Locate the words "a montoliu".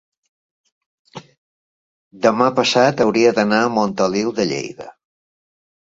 3.67-4.37